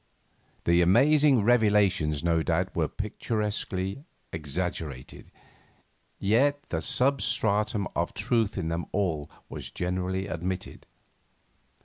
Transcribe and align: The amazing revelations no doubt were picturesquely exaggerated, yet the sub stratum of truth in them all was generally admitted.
The 0.63 0.81
amazing 0.81 1.43
revelations 1.43 2.23
no 2.23 2.41
doubt 2.41 2.75
were 2.75 2.87
picturesquely 2.87 4.03
exaggerated, 4.33 5.29
yet 6.17 6.59
the 6.69 6.81
sub 6.81 7.21
stratum 7.21 7.87
of 7.95 8.15
truth 8.15 8.57
in 8.57 8.69
them 8.69 8.87
all 8.93 9.29
was 9.47 9.69
generally 9.69 10.25
admitted. 10.25 10.87